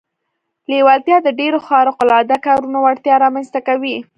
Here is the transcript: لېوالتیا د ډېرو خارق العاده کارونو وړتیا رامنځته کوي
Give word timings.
لېوالتیا 0.69 1.17
د 1.23 1.27
ډېرو 1.39 1.59
خارق 1.67 1.95
العاده 2.03 2.37
کارونو 2.45 2.77
وړتیا 2.81 3.15
رامنځته 3.23 3.59
کوي 3.67 3.95